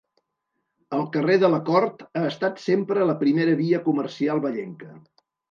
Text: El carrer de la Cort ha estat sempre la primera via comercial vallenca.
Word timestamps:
El 0.99 1.03
carrer 1.15 1.35
de 1.43 1.51
la 1.55 1.59
Cort 1.67 2.01
ha 2.07 2.23
estat 2.31 2.63
sempre 2.65 3.07
la 3.11 3.17
primera 3.21 3.55
via 3.61 3.83
comercial 3.91 4.43
vallenca. 4.49 4.93